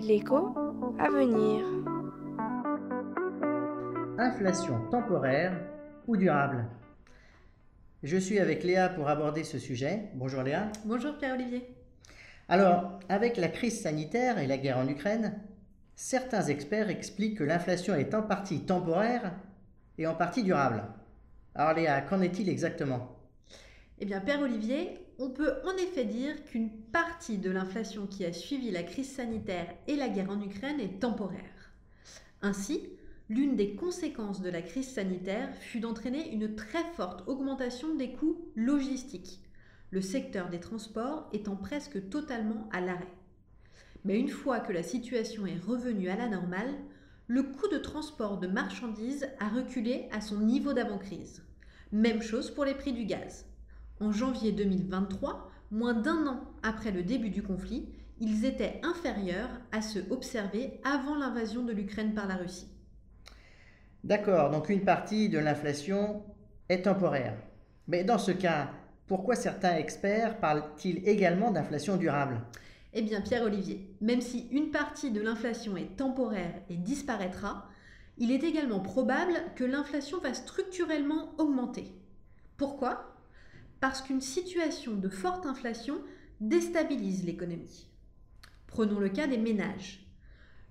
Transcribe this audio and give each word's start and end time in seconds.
L'écho 0.00 0.54
à 0.98 1.08
venir. 1.10 1.64
Inflation 4.18 4.88
temporaire 4.90 5.52
ou 6.06 6.16
durable? 6.16 6.66
Je 8.02 8.16
suis 8.16 8.38
avec 8.38 8.62
Léa 8.62 8.88
pour 8.88 9.08
aborder 9.08 9.42
ce 9.42 9.58
sujet. 9.58 10.10
Bonjour 10.14 10.42
Léa. 10.42 10.70
Bonjour 10.84 11.16
Pierre-Olivier. 11.18 11.74
Alors, 12.48 13.00
avec 13.08 13.36
la 13.36 13.48
crise 13.48 13.80
sanitaire 13.80 14.38
et 14.38 14.46
la 14.46 14.58
guerre 14.58 14.78
en 14.78 14.86
Ukraine, 14.86 15.40
certains 15.96 16.42
experts 16.42 16.90
expliquent 16.90 17.38
que 17.38 17.44
l'inflation 17.44 17.94
est 17.94 18.14
en 18.14 18.22
partie 18.22 18.64
temporaire 18.64 19.32
et 19.98 20.06
en 20.06 20.14
partie 20.14 20.44
durable. 20.44 20.84
Alors 21.54 21.74
Léa, 21.74 22.00
qu'en 22.02 22.20
est-il 22.20 22.48
exactement? 22.48 23.16
Eh 23.98 24.04
bien, 24.04 24.20
Père 24.20 24.42
Olivier, 24.42 25.05
on 25.18 25.30
peut 25.30 25.54
en 25.64 25.76
effet 25.76 26.04
dire 26.04 26.44
qu'une 26.44 26.70
partie 26.70 27.38
de 27.38 27.50
l'inflation 27.50 28.06
qui 28.06 28.24
a 28.24 28.32
suivi 28.32 28.70
la 28.70 28.82
crise 28.82 29.10
sanitaire 29.10 29.72
et 29.86 29.96
la 29.96 30.08
guerre 30.08 30.30
en 30.30 30.42
Ukraine 30.42 30.80
est 30.80 31.00
temporaire. 31.00 31.72
Ainsi, 32.42 32.82
l'une 33.28 33.56
des 33.56 33.74
conséquences 33.74 34.42
de 34.42 34.50
la 34.50 34.62
crise 34.62 34.88
sanitaire 34.88 35.54
fut 35.56 35.80
d'entraîner 35.80 36.30
une 36.32 36.54
très 36.54 36.84
forte 36.96 37.26
augmentation 37.28 37.94
des 37.94 38.12
coûts 38.12 38.38
logistiques, 38.56 39.40
le 39.90 40.02
secteur 40.02 40.50
des 40.50 40.60
transports 40.60 41.28
étant 41.32 41.56
presque 41.56 42.10
totalement 42.10 42.68
à 42.72 42.80
l'arrêt. 42.80 43.12
Mais 44.04 44.18
une 44.18 44.28
fois 44.28 44.60
que 44.60 44.72
la 44.72 44.82
situation 44.82 45.46
est 45.46 45.58
revenue 45.58 46.10
à 46.10 46.16
la 46.16 46.28
normale, 46.28 46.74
le 47.26 47.42
coût 47.42 47.68
de 47.68 47.78
transport 47.78 48.38
de 48.38 48.46
marchandises 48.46 49.28
a 49.40 49.48
reculé 49.48 50.08
à 50.12 50.20
son 50.20 50.38
niveau 50.38 50.74
d'avant-crise. 50.74 51.42
Même 51.90 52.22
chose 52.22 52.50
pour 52.50 52.64
les 52.64 52.74
prix 52.74 52.92
du 52.92 53.04
gaz. 53.04 53.46
En 54.00 54.12
janvier 54.12 54.52
2023, 54.52 55.50
moins 55.70 55.94
d'un 55.94 56.26
an 56.26 56.40
après 56.62 56.90
le 56.90 57.02
début 57.02 57.30
du 57.30 57.42
conflit, 57.42 57.88
ils 58.20 58.44
étaient 58.44 58.80
inférieurs 58.82 59.48
à 59.72 59.80
ceux 59.80 60.04
observés 60.10 60.80
avant 60.84 61.16
l'invasion 61.16 61.62
de 61.64 61.72
l'Ukraine 61.72 62.14
par 62.14 62.26
la 62.26 62.36
Russie. 62.36 62.68
D'accord, 64.04 64.50
donc 64.50 64.68
une 64.68 64.84
partie 64.84 65.28
de 65.28 65.38
l'inflation 65.38 66.22
est 66.68 66.82
temporaire. 66.82 67.36
Mais 67.88 68.04
dans 68.04 68.18
ce 68.18 68.32
cas, 68.32 68.70
pourquoi 69.06 69.34
certains 69.34 69.76
experts 69.76 70.40
parlent-ils 70.40 71.08
également 71.08 71.50
d'inflation 71.50 71.96
durable? 71.96 72.40
Eh 72.92 73.02
bien, 73.02 73.20
Pierre-Olivier, 73.20 73.94
même 74.00 74.20
si 74.20 74.46
une 74.50 74.70
partie 74.70 75.10
de 75.10 75.20
l'inflation 75.20 75.76
est 75.76 75.96
temporaire 75.96 76.54
et 76.68 76.76
disparaîtra, 76.76 77.68
il 78.18 78.30
est 78.30 78.44
également 78.44 78.80
probable 78.80 79.34
que 79.54 79.64
l'inflation 79.64 80.18
va 80.20 80.34
structurellement 80.34 81.34
augmenter. 81.38 81.92
Pourquoi? 82.56 83.15
Parce 83.86 84.02
qu'une 84.02 84.20
situation 84.20 84.96
de 84.96 85.08
forte 85.08 85.46
inflation 85.46 86.00
déstabilise 86.40 87.24
l'économie. 87.24 87.86
Prenons 88.66 88.98
le 88.98 89.08
cas 89.08 89.28
des 89.28 89.38
ménages. 89.38 90.04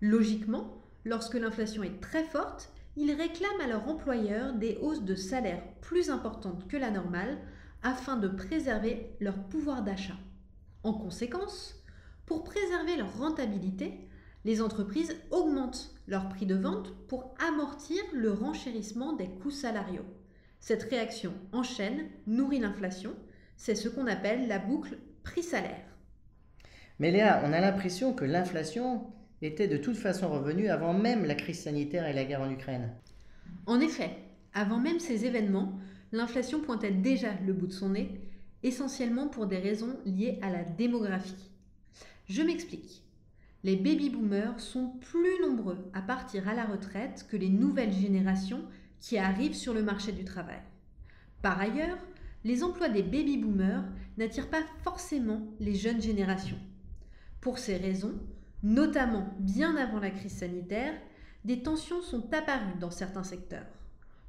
Logiquement, 0.00 0.82
lorsque 1.04 1.34
l'inflation 1.34 1.84
est 1.84 2.00
très 2.00 2.24
forte, 2.24 2.72
ils 2.96 3.12
réclament 3.12 3.60
à 3.62 3.68
leur 3.68 3.88
employeur 3.88 4.54
des 4.54 4.78
hausses 4.82 5.04
de 5.04 5.14
salaire 5.14 5.62
plus 5.80 6.10
importantes 6.10 6.66
que 6.66 6.76
la 6.76 6.90
normale 6.90 7.38
afin 7.84 8.16
de 8.16 8.26
préserver 8.26 9.14
leur 9.20 9.44
pouvoir 9.44 9.84
d'achat. 9.84 10.18
En 10.82 10.92
conséquence, 10.92 11.84
pour 12.26 12.42
préserver 12.42 12.96
leur 12.96 13.16
rentabilité, 13.16 14.08
les 14.44 14.60
entreprises 14.60 15.14
augmentent 15.30 15.94
leur 16.08 16.28
prix 16.30 16.46
de 16.46 16.56
vente 16.56 16.92
pour 17.06 17.32
amortir 17.38 18.02
le 18.12 18.32
renchérissement 18.32 19.12
des 19.12 19.28
coûts 19.28 19.52
salariaux. 19.52 20.04
Cette 20.64 20.84
réaction 20.84 21.34
en 21.52 21.62
chaîne 21.62 22.06
nourrit 22.26 22.58
l'inflation. 22.58 23.12
C'est 23.54 23.74
ce 23.74 23.90
qu'on 23.90 24.06
appelle 24.06 24.48
la 24.48 24.58
boucle 24.58 24.96
prix-salaire. 25.22 25.84
Mais 26.98 27.10
Léa, 27.10 27.42
on 27.44 27.52
a 27.52 27.60
l'impression 27.60 28.14
que 28.14 28.24
l'inflation 28.24 29.02
était 29.42 29.68
de 29.68 29.76
toute 29.76 29.98
façon 29.98 30.30
revenue 30.30 30.70
avant 30.70 30.94
même 30.94 31.26
la 31.26 31.34
crise 31.34 31.60
sanitaire 31.64 32.06
et 32.06 32.14
la 32.14 32.24
guerre 32.24 32.40
en 32.40 32.50
Ukraine. 32.50 32.94
En 33.66 33.78
effet, 33.78 34.08
avant 34.54 34.78
même 34.78 35.00
ces 35.00 35.26
événements, 35.26 35.78
l'inflation 36.12 36.62
pointait 36.62 36.92
déjà 36.92 37.34
le 37.46 37.52
bout 37.52 37.66
de 37.66 37.72
son 37.72 37.90
nez, 37.90 38.18
essentiellement 38.62 39.28
pour 39.28 39.46
des 39.46 39.58
raisons 39.58 39.98
liées 40.06 40.38
à 40.40 40.48
la 40.48 40.64
démographie. 40.64 41.50
Je 42.26 42.40
m'explique. 42.40 43.02
Les 43.64 43.76
baby-boomers 43.76 44.58
sont 44.60 44.94
plus 45.02 45.42
nombreux 45.42 45.90
à 45.92 46.00
partir 46.00 46.48
à 46.48 46.54
la 46.54 46.64
retraite 46.64 47.26
que 47.30 47.36
les 47.36 47.50
nouvelles 47.50 47.92
générations 47.92 48.62
qui 49.04 49.18
arrivent 49.18 49.54
sur 49.54 49.74
le 49.74 49.82
marché 49.82 50.12
du 50.12 50.24
travail. 50.24 50.62
Par 51.42 51.60
ailleurs, 51.60 51.98
les 52.42 52.64
emplois 52.64 52.88
des 52.88 53.02
baby-boomers 53.02 53.84
n'attirent 54.16 54.48
pas 54.48 54.62
forcément 54.82 55.42
les 55.60 55.74
jeunes 55.74 56.00
générations. 56.00 56.56
Pour 57.42 57.58
ces 57.58 57.76
raisons, 57.76 58.14
notamment 58.62 59.28
bien 59.40 59.76
avant 59.76 60.00
la 60.00 60.08
crise 60.08 60.38
sanitaire, 60.38 60.94
des 61.44 61.62
tensions 61.62 62.00
sont 62.00 62.32
apparues 62.32 62.78
dans 62.80 62.90
certains 62.90 63.24
secteurs, 63.24 63.66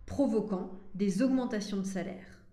provoquant 0.06 0.72
des 0.94 1.22
augmentations 1.22 1.78
de 1.78 1.84
salaire. 1.84 2.44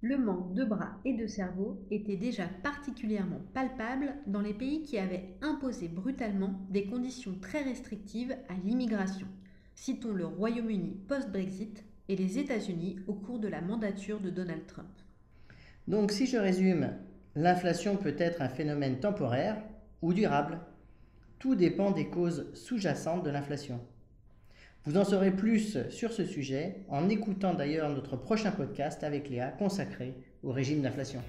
Le 0.00 0.16
manque 0.16 0.54
de 0.54 0.64
bras 0.64 0.98
et 1.04 1.12
de 1.12 1.26
cerveau 1.26 1.78
était 1.90 2.16
déjà 2.16 2.46
particulièrement 2.62 3.42
palpable 3.52 4.14
dans 4.26 4.40
les 4.40 4.54
pays 4.54 4.82
qui 4.82 4.96
avaient 4.96 5.36
imposé 5.42 5.88
brutalement 5.88 6.58
des 6.70 6.86
conditions 6.86 7.34
très 7.38 7.62
restrictives 7.64 8.34
à 8.48 8.54
l'immigration, 8.64 9.26
Citons 9.80 10.12
le 10.12 10.26
Royaume-Uni 10.26 10.96
post-Brexit 11.06 11.84
et 12.08 12.16
les 12.16 12.40
États-Unis 12.40 12.96
au 13.06 13.14
cours 13.14 13.38
de 13.38 13.46
la 13.46 13.60
mandature 13.60 14.18
de 14.18 14.28
Donald 14.28 14.66
Trump. 14.66 14.88
Donc 15.86 16.10
si 16.10 16.26
je 16.26 16.36
résume, 16.36 16.90
l'inflation 17.36 17.96
peut 17.96 18.16
être 18.18 18.42
un 18.42 18.48
phénomène 18.48 18.98
temporaire 18.98 19.56
ou 20.02 20.12
durable. 20.12 20.58
Tout 21.38 21.54
dépend 21.54 21.92
des 21.92 22.08
causes 22.08 22.52
sous-jacentes 22.54 23.24
de 23.24 23.30
l'inflation. 23.30 23.80
Vous 24.84 24.96
en 24.96 25.04
saurez 25.04 25.30
plus 25.30 25.78
sur 25.90 26.12
ce 26.12 26.24
sujet 26.24 26.84
en 26.88 27.08
écoutant 27.08 27.54
d'ailleurs 27.54 27.88
notre 27.88 28.16
prochain 28.16 28.50
podcast 28.50 29.04
avec 29.04 29.30
Léa 29.30 29.52
consacré 29.52 30.12
au 30.42 30.50
régime 30.50 30.82
d'inflation. 30.82 31.22